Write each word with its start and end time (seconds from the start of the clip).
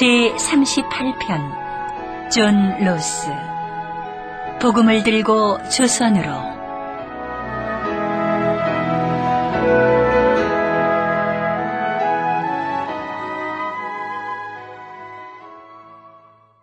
제 0.00 0.06
38편 0.32 2.30
존 2.32 2.86
로스 2.86 3.26
복음을 4.58 5.02
들고 5.02 5.58
조선으로 5.68 6.30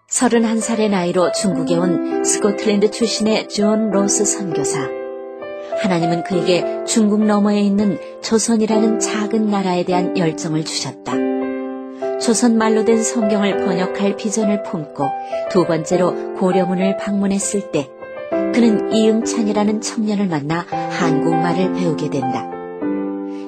서른한 0.08 0.60
살의 0.60 0.90
나이로 0.90 1.32
중국에 1.34 1.78
온 1.78 2.24
스코틀랜드 2.26 2.90
출신의 2.90 3.50
존 3.50 3.92
로스 3.92 4.26
선교사. 4.26 4.90
하나님은 5.84 6.24
그에게 6.24 6.84
중국 6.86 7.24
너머에 7.24 7.60
있는 7.60 8.00
조선이라는 8.24 9.00
작은 9.00 9.52
나라에 9.52 9.86
대한 9.86 10.18
열정을 10.18 10.66
주셨다. 10.66 11.27
조선 12.28 12.58
말로 12.58 12.84
된 12.84 13.02
성경을 13.02 13.56
번역할 13.66 14.18
비전을 14.18 14.64
품고 14.64 15.10
두 15.50 15.66
번째로 15.66 16.34
고려문을 16.34 16.98
방문했을 16.98 17.72
때 17.72 17.90
그는 18.30 18.92
이응찬이라는 18.92 19.80
청년을 19.80 20.28
만나 20.28 20.60
한국말을 20.60 21.72
배우게 21.72 22.10
된다. 22.10 22.46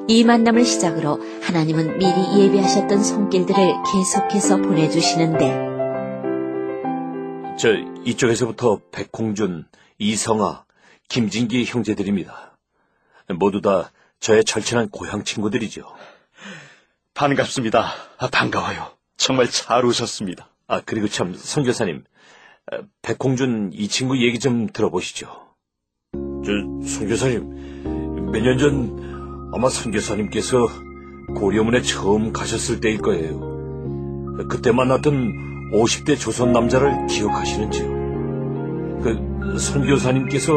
이 0.08 0.24
만남을 0.24 0.64
시작으로 0.64 1.20
하나님은 1.42 1.98
미리 1.98 2.42
예비하셨던 2.42 3.04
손길들을 3.04 3.58
계속해서 3.92 4.56
보내주시는데 4.62 5.68
저 7.60 7.74
이쪽에서부터 8.06 8.80
백홍준, 8.94 9.66
이성아, 9.98 10.64
김진기 11.10 11.66
형제들입니다. 11.66 12.58
모두 13.36 13.60
다 13.60 13.92
저의 14.22 14.46
절친한 14.46 14.88
고향 14.90 15.26
친구들이죠. 15.26 15.84
반갑습니다. 17.24 17.92
아, 18.18 18.30
반가워요. 18.30 18.92
정말 19.18 19.50
잘 19.50 19.84
오셨습니다. 19.84 20.48
아 20.70 20.82
그리고 20.86 21.10
참 21.10 21.34
선교사님, 21.36 22.06
아, 22.72 22.78
백홍준 23.02 23.72
이 23.74 23.90
친구 23.90 24.18
얘기 24.26 24.40
좀 24.40 24.68
들어보시죠. 24.72 25.28
저 26.14 26.52
선교사님, 26.88 28.32
몇 28.32 28.42
년 28.42 28.58
전 28.58 29.50
아마 29.54 29.68
선교사님께서 29.68 30.70
고려문에 31.36 31.82
처음 31.82 32.32
가셨을 32.32 32.80
때일 32.80 33.00
거예요. 33.02 34.38
그때 34.48 34.72
만났던 34.72 35.72
50대 35.74 36.18
조선 36.18 36.54
남자를 36.54 37.06
기억하시는지요? 37.08 37.88
그 39.04 39.58
선교사님께서 39.60 40.54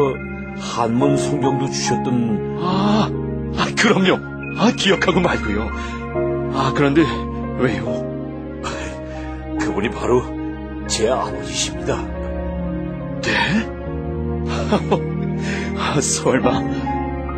한문 0.57 1.17
성경도 1.17 1.65
주셨던 1.69 2.57
아, 2.61 3.09
아, 3.57 3.65
그럼요. 3.77 4.17
아, 4.57 4.71
기억하고 4.71 5.19
말고요. 5.19 6.02
아, 6.53 6.73
그런데 6.75 7.01
왜요? 7.59 8.03
그분이 9.59 9.89
바로 9.89 10.23
제 10.87 11.09
아버지십니다. 11.09 11.97
네? 13.21 13.31
아, 15.77 15.99
설마. 15.99 16.49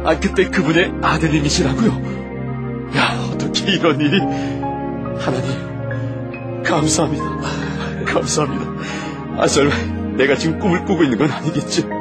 아, 0.05 0.19
그때 0.19 0.49
그분의 0.49 0.93
아드님이시라고요? 1.01 2.91
야, 2.95 3.29
어떻게 3.31 3.71
이런 3.71 3.99
일이. 3.99 4.19
하나님, 5.19 6.63
감사합니다. 6.63 7.25
감사합니다. 8.05 9.41
아, 9.41 9.47
설마 9.47 9.73
내가 10.17 10.35
지금 10.35 10.59
꿈을 10.59 10.85
꾸고 10.85 11.03
있는 11.03 11.17
건 11.17 11.31
아니겠죠? 11.31 11.94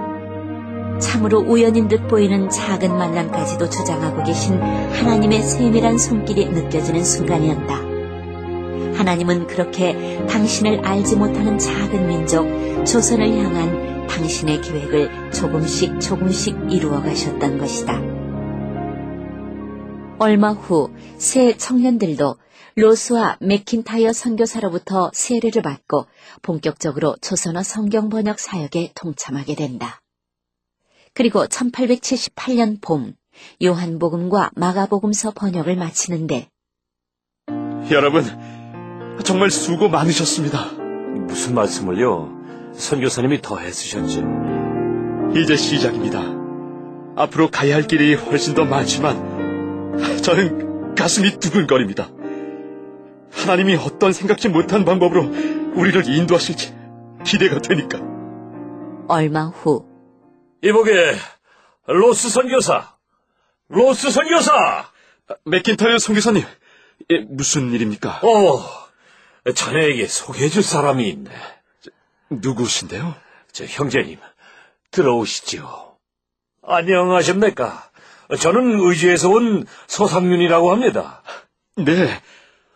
참으로 1.04 1.40
우연인 1.40 1.86
듯 1.88 2.08
보이는 2.08 2.48
작은 2.48 2.96
만남까지도 2.96 3.68
주장하고 3.68 4.24
계신 4.24 4.54
하나님의 4.58 5.42
세밀한 5.42 5.98
손길이 5.98 6.46
느껴지는 6.46 7.04
순간이었다. 7.04 7.74
하나님은 8.98 9.46
그렇게 9.46 10.24
당신을 10.26 10.84
알지 10.84 11.16
못하는 11.16 11.58
작은 11.58 12.06
민족, 12.06 12.46
조선을 12.86 13.36
향한 13.38 14.06
당신의 14.06 14.62
계획을 14.62 15.30
조금씩 15.32 16.00
조금씩 16.00 16.56
이루어 16.70 17.02
가셨던 17.02 17.58
것이다. 17.58 18.00
얼마 20.18 20.52
후 20.52 20.90
새 21.18 21.56
청년들도 21.56 22.36
로스와 22.76 23.36
맥킨타이어 23.40 24.12
선교사로부터 24.12 25.10
세례를 25.12 25.60
받고 25.62 26.06
본격적으로 26.42 27.16
조선어 27.20 27.62
성경 27.62 28.08
번역 28.08 28.40
사역에 28.40 28.92
동참하게 28.94 29.54
된다. 29.54 30.00
그리고 31.14 31.46
1878년 31.46 32.80
봄 32.80 33.14
요한복음과 33.62 34.50
마가복음서 34.56 35.32
번역을 35.32 35.76
마치는데 35.76 36.48
여러분, 37.90 38.24
정말 39.24 39.50
수고 39.50 39.88
많으셨습니다. 39.88 40.72
무슨 41.26 41.54
말씀을요? 41.54 42.72
선교사님이 42.72 43.42
더 43.42 43.60
애쓰셨죠. 43.62 44.22
이제 45.36 45.56
시작입니다. 45.56 46.20
앞으로 47.16 47.50
가야 47.50 47.76
할 47.76 47.86
길이 47.86 48.14
훨씬 48.14 48.54
더 48.54 48.64
많지만 48.64 50.22
저는 50.22 50.94
가슴이 50.94 51.38
두근거립니다. 51.38 52.08
하나님이 53.30 53.76
어떤 53.76 54.12
생각지 54.12 54.48
못한 54.48 54.84
방법으로 54.84 55.22
우리를 55.74 56.08
인도하실지 56.08 56.74
기대가 57.24 57.60
되니까. 57.60 58.00
얼마 59.06 59.46
후 59.46 59.93
이보게 60.64 61.14
로스 61.86 62.30
선교사, 62.30 62.96
로스 63.68 64.10
선교사. 64.10 64.90
맥킨타이어 65.44 65.98
선교사님, 65.98 66.42
예, 67.10 67.18
무슨 67.28 67.70
일입니까? 67.72 68.20
어, 68.22 69.52
자네에게 69.54 70.06
소개해줄 70.06 70.62
사람이 70.62 71.06
있네. 71.06 71.30
누구신데요? 72.30 73.14
저 73.52 73.66
형제님, 73.66 74.18
들어오시지요. 74.90 75.96
안녕하십니까. 76.62 77.90
저는 78.40 78.80
의주에서 78.80 79.28
온 79.28 79.66
서상윤이라고 79.86 80.72
합니다. 80.72 81.22
네, 81.76 82.22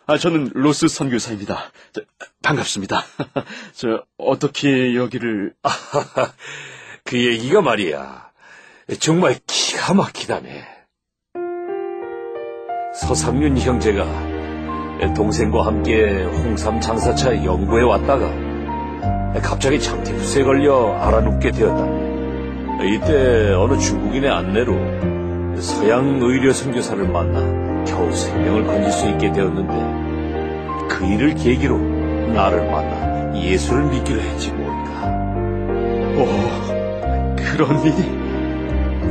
아, 0.05 0.17
저는 0.19 0.51
로스 0.53 0.87
선교사입니다. 0.87 1.71
저, 1.93 2.01
반갑습니다. 2.43 3.03
저 3.73 4.03
어떻게 4.17 4.93
여기를 4.95 5.55
그 7.09 7.17
얘기가 7.17 7.61
말이야. 7.61 8.29
정말 8.99 9.35
기가 9.47 9.95
막히다네. 9.95 10.63
서상윤 12.93 13.57
형제가 13.57 14.05
동생과 15.15 15.65
함께 15.65 16.23
홍삼 16.23 16.79
장사차 16.79 17.43
연구에 17.43 17.81
왔다가 17.81 18.29
갑자기 19.41 19.81
장티푸스에 19.81 20.43
걸려 20.43 20.93
알아눕게 20.99 21.49
되었다. 21.49 21.87
이때 22.85 23.53
어느 23.53 23.79
중국인의 23.79 24.29
안내로 24.29 25.55
서양 25.59 26.21
의료 26.21 26.53
선교사를 26.53 27.07
만나 27.07 27.85
겨우 27.85 28.13
생명을 28.13 28.67
건질 28.67 28.91
수 28.91 29.09
있게 29.09 29.31
되었는데 29.31 30.89
그 30.95 31.07
일을 31.07 31.33
계기로 31.33 31.75
나를 32.33 32.69
만나 32.69 33.35
예수를 33.35 33.85
믿기로 33.85 34.21
했지 34.21 34.51
뭘까. 34.51 34.79
오, 36.19 36.68
그런 37.59 37.77
일이 37.83 37.93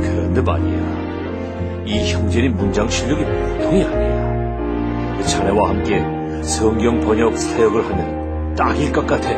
그런데 0.01 0.41
말이야. 0.41 1.83
이 1.85 2.11
형제님 2.11 2.57
문장 2.57 2.89
실력이 2.89 3.23
보통이 3.23 3.83
아니야. 3.83 5.21
자네와 5.21 5.69
함께 5.69 6.01
성경 6.41 6.99
번역 6.99 7.37
사역을 7.37 7.85
하면 7.85 8.55
딱일 8.55 8.91
것 8.91 9.05
같아 9.05 9.29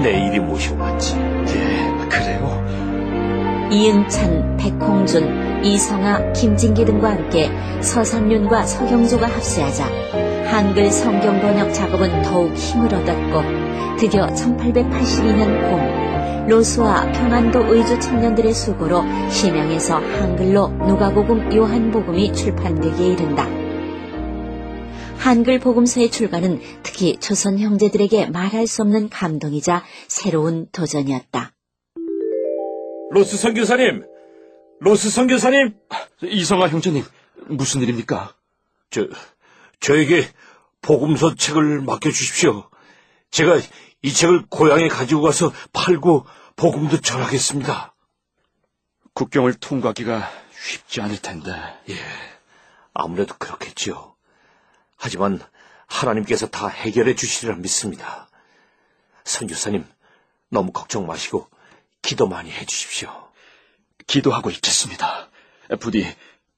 내 0.00 0.24
일이 0.24 0.38
모셔왔지. 0.38 1.16
예, 1.16 2.08
그래요. 2.08 2.64
이응찬, 3.72 4.56
백홍준, 4.56 5.64
이성아, 5.64 6.32
김진기 6.32 6.84
등과 6.84 7.10
함께 7.10 7.50
서상윤과 7.80 8.66
서경조가 8.66 9.26
합세하자 9.26 9.84
한글 10.48 10.92
성경 10.92 11.40
번역 11.40 11.74
작업은 11.74 12.22
더욱 12.22 12.54
힘을 12.54 12.94
얻었고 12.94 13.96
드디어 13.98 14.28
1882년 14.28 15.70
봄 15.70 15.89
로스와 16.50 17.12
평안도 17.12 17.72
의주 17.72 18.00
청년들의 18.00 18.52
수고로 18.52 19.04
심양에서 19.30 19.98
한글로 19.98 20.66
누가복음 20.84 21.54
요한복음이 21.54 22.34
출판되기에 22.34 23.06
이른다. 23.06 23.46
한글 25.16 25.60
복음서의 25.60 26.10
출간은 26.10 26.60
특히 26.82 27.18
조선 27.20 27.60
형제들에게 27.60 28.30
말할 28.30 28.66
수 28.66 28.82
없는 28.82 29.10
감동이자 29.10 29.84
새로운 30.08 30.66
도전이었다. 30.72 31.52
로스 33.12 33.36
선교사님! 33.36 34.02
로스 34.80 35.08
선교사님! 35.08 35.76
이성아 36.24 36.66
형제님, 36.66 37.04
무슨 37.46 37.80
일입니까? 37.82 38.34
저, 38.90 39.06
저에게 39.78 40.24
복음서 40.82 41.36
책을 41.36 41.82
맡겨 41.82 42.10
주십시오. 42.10 42.68
제가 43.30 43.60
이 44.02 44.12
책을 44.12 44.46
고향에 44.48 44.88
가지고 44.88 45.22
가서 45.22 45.52
팔고 45.72 46.24
복음도 46.56 47.00
전하겠습니다. 47.00 47.94
국경을 49.14 49.54
통과하기가 49.54 50.30
쉽지 50.52 51.00
않을 51.00 51.20
텐데. 51.20 51.50
예, 51.88 51.96
아무래도 52.94 53.34
그렇겠지요. 53.36 54.14
하지만 54.96 55.40
하나님께서 55.86 56.46
다 56.46 56.68
해결해 56.68 57.14
주시리라 57.14 57.56
믿습니다. 57.56 58.28
선교사님, 59.24 59.84
너무 60.50 60.72
걱정 60.72 61.06
마시고 61.06 61.48
기도 62.02 62.28
많이 62.28 62.50
해 62.50 62.64
주십시오. 62.64 63.30
기도하고 64.06 64.50
있겠습니다. 64.50 65.30
부디 65.80 66.06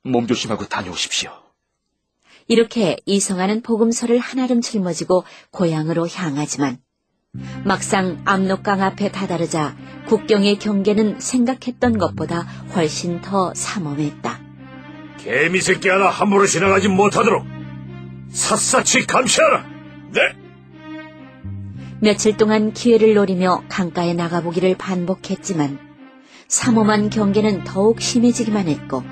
몸 0.02 0.26
조심하고 0.26 0.66
다녀오십시오. 0.66 1.30
이렇게 2.48 2.96
이성아는 3.06 3.62
복음서를 3.62 4.18
한아름 4.18 4.60
짊어지고 4.60 5.24
고향으로 5.50 6.08
향하지만 6.08 6.82
막상 7.64 8.20
압록강 8.25 8.82
앞에 8.82 9.11
다다르자 9.11 9.75
국경의 10.06 10.58
경계는 10.58 11.20
생각했던 11.20 11.96
것보다 11.96 12.40
훨씬 12.75 13.20
더 13.23 13.55
삼엄했다. 13.55 14.40
개미 15.19 15.61
새끼 15.61 15.88
하나 15.88 16.08
함부로 16.11 16.46
지나가지 16.46 16.88
못하도록 16.88 17.44
샅샅이 18.31 19.06
감시하라. 19.06 19.64
네. 20.12 20.20
며칠 22.00 22.37
동안 22.37 22.73
기회를 22.73 23.14
노리며 23.14 23.62
강가에 23.69 24.12
나가보기를 24.12 24.76
반복했지만 24.76 25.79
삼엄한 26.49 27.11
경계는 27.11 27.64
더욱 27.64 28.00
심해지기만 28.00 28.67
했고 28.69 29.05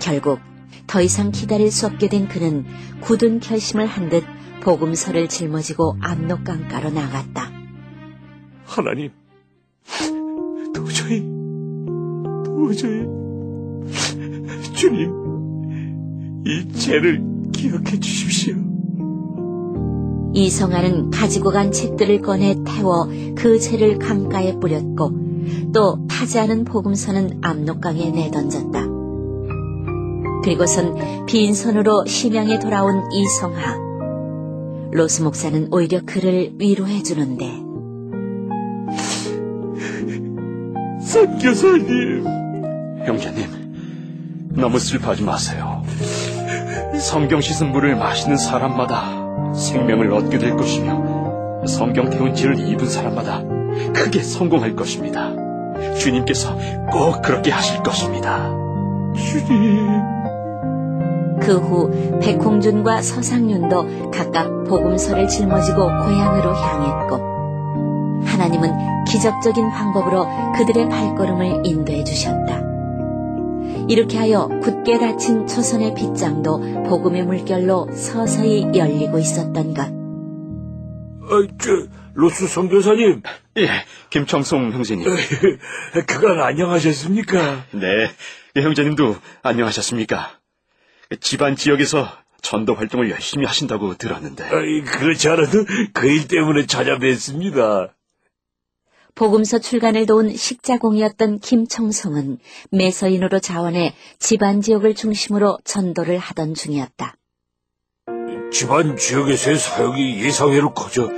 결국 0.00 0.40
더 0.86 1.00
이상 1.00 1.30
기다릴 1.30 1.70
수 1.70 1.86
없게 1.86 2.08
된 2.08 2.26
그는 2.26 2.66
굳은 3.00 3.40
결심을 3.40 3.86
한 3.86 4.08
듯 4.08 4.24
복음서를 4.62 5.28
짊어지고 5.28 5.96
압록강가로 6.00 6.90
나갔다. 6.90 7.50
하나님, 8.64 9.10
도저히, 10.72 11.20
도저히, 12.44 13.06
주님, 14.72 15.10
이 16.46 16.72
죄를 16.72 17.22
기억해 17.52 17.98
주십시오. 17.98 18.54
이성아는 20.34 21.10
가지고 21.10 21.50
간 21.50 21.72
책들을 21.72 22.22
꺼내 22.22 22.54
태워 22.64 23.06
그 23.34 23.58
죄를 23.58 23.98
강가에 23.98 24.58
뿌렸고 24.58 25.12
또 25.74 26.06
타지 26.08 26.38
않은 26.38 26.64
복음서는 26.64 27.40
압록강에 27.42 28.10
내던졌다. 28.10 28.86
그리고선 30.44 31.26
빈손으로 31.26 32.06
심양에 32.06 32.58
돌아온 32.58 33.02
이성하. 33.12 33.81
로스 34.92 35.22
목사는 35.22 35.68
오히려 35.72 36.00
그를 36.04 36.52
위로해 36.58 37.02
주는데 37.02 37.46
선교사님, 41.00 42.26
형제님, 43.06 44.50
너무 44.50 44.78
슬퍼하지 44.78 45.22
마세요. 45.22 45.82
성경 47.00 47.40
씻은 47.40 47.72
물을 47.72 47.96
마시는 47.96 48.36
사람마다 48.36 49.54
생명을 49.54 50.12
얻게 50.12 50.38
될 50.38 50.56
것이며 50.56 51.66
성경 51.66 52.10
태운 52.10 52.34
지를 52.34 52.58
입은 52.58 52.86
사람마다 52.86 53.42
크게 53.94 54.22
성공할 54.22 54.76
것입니다. 54.76 55.32
주님께서 55.96 56.54
꼭 56.90 57.22
그렇게 57.22 57.50
하실 57.50 57.82
것입니다. 57.82 58.50
주님. 59.16 60.11
그 61.44 61.58
후 61.58 62.18
백홍준과 62.20 63.02
서상윤도 63.02 64.10
각각 64.10 64.64
복음서를 64.64 65.28
짊어지고 65.28 65.76
고향으로 65.76 66.54
향했고 66.54 67.32
하나님은 68.26 69.04
기적적인 69.04 69.70
방법으로 69.70 70.26
그들의 70.56 70.88
발걸음을 70.88 71.66
인도해 71.66 72.04
주셨다. 72.04 72.62
이렇게 73.88 74.16
하여 74.16 74.48
굳게 74.62 74.98
닫힌 74.98 75.46
조선의 75.46 75.94
빗장도 75.94 76.84
복음의 76.84 77.24
물결로 77.24 77.88
서서히 77.92 78.70
열리고 78.74 79.18
있었던 79.18 79.74
것. 79.74 79.82
어, 79.82 81.46
저, 81.58 81.70
로스 82.14 82.46
선교사님, 82.46 83.22
예, 83.58 83.68
김청송 84.10 84.72
형제님. 84.72 85.04
그간 86.06 86.40
안녕하셨습니까? 86.40 87.64
네, 87.72 88.10
예, 88.56 88.62
형제님도 88.62 89.16
안녕하셨습니까? 89.42 90.41
집안 91.20 91.56
지역에서 91.56 92.08
전도 92.42 92.74
활동을 92.74 93.10
열심히 93.10 93.46
하신다고 93.46 93.96
들었는데. 93.96 94.44
아이, 94.44 94.82
그렇지 94.82 95.28
않아도 95.28 95.64
그 95.92 96.06
일 96.08 96.26
때문에 96.28 96.66
찾아뵙습니다. 96.66 97.94
복음서 99.14 99.58
출간을 99.58 100.06
도운 100.06 100.34
식자공이었던 100.34 101.40
김청송은 101.40 102.38
매서인으로 102.70 103.40
자원해 103.40 103.94
집안 104.18 104.62
지역을 104.62 104.94
중심으로 104.94 105.58
전도를 105.64 106.18
하던 106.18 106.54
중이었다. 106.54 107.16
집안 108.50 108.96
지역에서의 108.96 109.58
사역이 109.58 110.22
예상외로 110.24 110.72
커져 110.72 111.10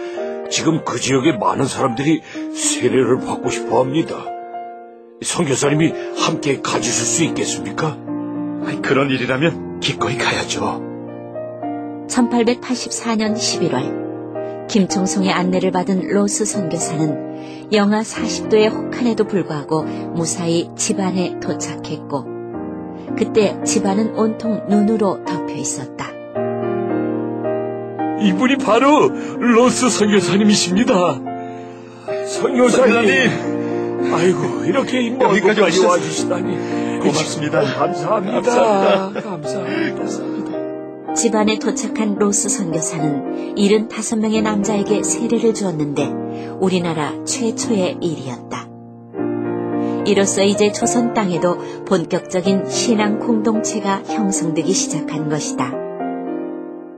지금 0.51 0.85
그 0.85 0.99
지역의 0.99 1.39
많은 1.39 1.67
사람들이 1.67 2.21
세례를 2.53 3.21
받고 3.21 3.51
싶어 3.51 3.81
합니다. 3.81 4.25
선교사님이 5.23 5.93
함께 6.19 6.61
가주실 6.61 6.93
수 7.07 7.25
있겠습니까? 7.25 7.97
그런 8.83 9.11
일이라면 9.11 9.74
기꺼이 9.85 10.17
가야죠. 10.17 10.81
1884년 12.09 13.35
11월 13.35 14.67
김청송의 14.67 15.31
안내를 15.31 15.73
받은 15.73 16.09
로스 16.09 16.47
선교사는 16.47 17.71
영하 17.73 18.01
40도의 18.01 18.73
혹한에도 18.73 19.25
불구하고 19.25 19.83
무사히 19.83 20.71
집안에 20.75 21.39
도착했고 21.39 22.25
그때 23.17 23.63
집안은 23.63 24.17
온통 24.17 24.65
눈으로 24.71 25.23
덮여 25.27 25.55
있었다. 25.55 26.11
이분이 28.23 28.57
바로 28.57 29.11
로스 29.39 29.91
선교사님이십니다. 29.91 31.21
선교사님. 32.27 34.13
아이고, 34.15 34.65
이렇게 34.65 35.11
먼 35.11 35.37
여기까지 35.37 35.85
와주시다니. 35.85 36.84
고맙습니다. 37.05 37.61
감사합니다. 37.63 38.41
감사합니다. 38.41 39.23
감사합니다. 39.23 41.15
집안에 41.15 41.59
도착한 41.59 42.17
로스 42.17 42.49
선교사는 42.49 43.55
75명의 43.55 44.43
남자에게 44.43 45.03
세례를 45.03 45.55
주었는데 45.55 46.07
우리나라 46.59 47.13
최초의 47.25 47.99
일이었다. 48.01 48.69
이로써 50.07 50.43
이제 50.43 50.73
조선 50.73 51.15
땅에도 51.15 51.57
본격적인 51.85 52.69
신앙 52.69 53.21
공동체가 53.21 54.03
형성되기 54.03 54.73
시작한 54.73 55.29
것이다. 55.29 55.73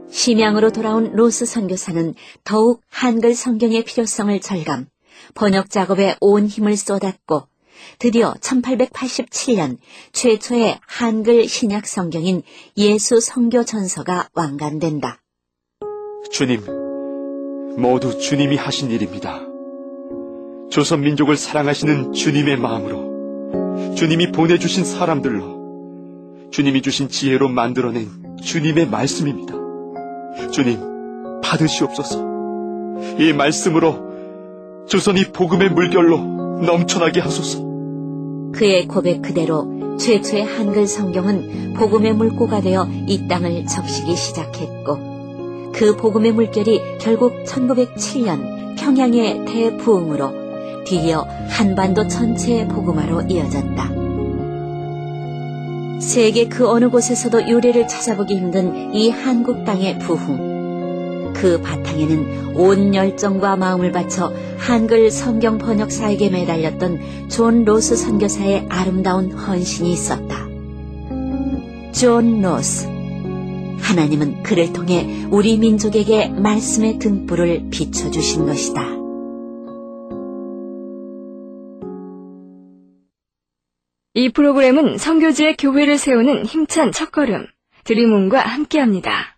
심양으로 0.08 0.70
돌아온 0.70 1.12
로스 1.12 1.44
선교사는 1.44 2.14
더욱 2.42 2.80
한글 2.88 3.34
성경의 3.34 3.84
필요성을 3.84 4.40
절감, 4.40 4.86
번역 5.34 5.70
작업에 5.70 6.16
온 6.20 6.46
힘을 6.46 6.76
쏟았고 6.76 7.42
드디어 7.98 8.34
1887년 8.34 9.78
최초의 10.12 10.78
한글 10.86 11.48
신약 11.48 11.86
성경인 11.86 12.42
예수 12.76 13.20
성교 13.20 13.64
전서가 13.64 14.28
완간된다. 14.34 15.20
주님, 16.30 16.62
모두 17.78 18.18
주님이 18.18 18.56
하신 18.56 18.90
일입니다. 18.90 19.40
조선 20.70 21.00
민족을 21.00 21.36
사랑하시는 21.36 22.12
주님의 22.12 22.56
마음으로, 22.56 23.94
주님이 23.94 24.32
보내주신 24.32 24.84
사람들로, 24.84 26.50
주님이 26.50 26.82
주신 26.82 27.08
지혜로 27.08 27.48
만들어낸 27.48 28.08
주님의 28.42 28.88
말씀입니다. 28.88 29.54
주님, 30.50 31.40
받으시옵소서. 31.42 32.18
이 33.18 33.32
말씀으로 33.32 34.06
조선이 34.88 35.24
복음의 35.32 35.70
물결로 35.70 36.62
넘쳐나게 36.64 37.20
하소서. 37.20 37.65
그의 38.52 38.86
고백 38.86 39.22
그대로 39.22 39.96
최초의 39.98 40.44
한글 40.44 40.86
성경은 40.86 41.74
복음의 41.74 42.14
물고가 42.14 42.60
되어 42.60 42.88
이 43.06 43.26
땅을 43.28 43.66
적시기 43.66 44.16
시작했고 44.16 45.72
그 45.72 45.96
복음의 45.96 46.32
물결이 46.32 46.98
결국 46.98 47.44
1907년 47.44 48.76
평양의 48.78 49.44
대부흥으로 49.44 50.84
뒤이어 50.84 51.26
한반도 51.48 52.06
전체의 52.08 52.68
복음화로 52.68 53.22
이어졌다. 53.28 53.90
세계 56.00 56.46
그 56.48 56.68
어느 56.68 56.88
곳에서도 56.88 57.48
유례를 57.48 57.88
찾아보기 57.88 58.36
힘든 58.36 58.94
이 58.94 59.10
한국 59.10 59.64
땅의 59.64 59.98
부흥. 59.98 60.55
그 61.36 61.60
바탕에는 61.60 62.56
온 62.56 62.94
열정과 62.94 63.56
마음을 63.56 63.92
바쳐 63.92 64.32
한글 64.56 65.10
성경 65.10 65.58
번역 65.58 65.97
사역에 65.97 66.30
매달렸던 66.30 67.28
존 67.28 67.64
로스 67.64 67.96
선교사의 67.96 68.66
아름다운 68.70 69.30
헌신이 69.30 69.92
있었다. 69.92 70.46
존 71.92 72.40
로스. 72.40 72.88
하나님은 73.80 74.42
그를 74.42 74.72
통해 74.72 75.26
우리 75.30 75.58
민족에게 75.58 76.28
말씀의 76.28 76.98
등불을 76.98 77.68
비춰주신 77.70 78.46
것이다. 78.46 78.96
이 84.14 84.30
프로그램은 84.32 84.96
선교지의 84.96 85.58
교회를 85.58 85.98
세우는 85.98 86.46
힘찬 86.46 86.90
첫걸음, 86.90 87.46
드림온과 87.84 88.40
함께합니다. 88.40 89.35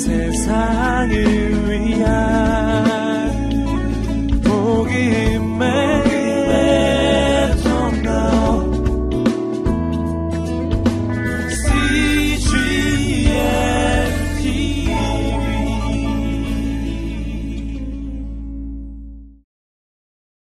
세상을 0.00 1.68
위한 1.68 2.39